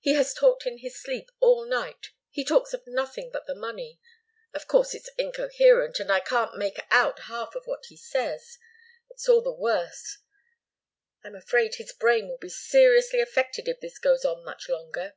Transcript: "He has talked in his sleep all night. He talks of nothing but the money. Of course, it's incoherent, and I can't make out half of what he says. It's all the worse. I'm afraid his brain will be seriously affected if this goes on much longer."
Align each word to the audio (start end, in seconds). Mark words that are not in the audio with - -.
"He 0.00 0.14
has 0.14 0.34
talked 0.34 0.66
in 0.66 0.78
his 0.78 1.00
sleep 1.00 1.30
all 1.38 1.64
night. 1.64 2.08
He 2.30 2.44
talks 2.44 2.74
of 2.74 2.82
nothing 2.88 3.30
but 3.30 3.46
the 3.46 3.54
money. 3.54 4.00
Of 4.52 4.66
course, 4.66 4.96
it's 4.96 5.10
incoherent, 5.16 6.00
and 6.00 6.10
I 6.10 6.18
can't 6.18 6.58
make 6.58 6.80
out 6.90 7.20
half 7.20 7.54
of 7.54 7.66
what 7.68 7.86
he 7.86 7.96
says. 7.96 8.58
It's 9.10 9.28
all 9.28 9.42
the 9.42 9.52
worse. 9.52 10.18
I'm 11.22 11.36
afraid 11.36 11.76
his 11.76 11.92
brain 11.92 12.26
will 12.26 12.38
be 12.38 12.48
seriously 12.48 13.20
affected 13.20 13.68
if 13.68 13.78
this 13.78 14.00
goes 14.00 14.24
on 14.24 14.44
much 14.44 14.68
longer." 14.68 15.14